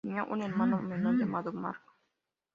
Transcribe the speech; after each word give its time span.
Tenía 0.03 0.23
un 0.23 0.41
hermano 0.41 0.81
menor 0.81 1.15
llamado 1.15 1.53
Mark. 1.53 1.83